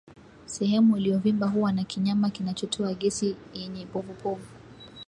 Sehemu 0.45 0.97
iliyovimba 0.97 1.47
huwa 1.47 1.71
na 1.71 1.83
kinyama 1.83 2.29
kinachotoa 2.29 2.93
gesi 2.93 3.35
yenye 3.53 3.85
povupovu 3.85 4.45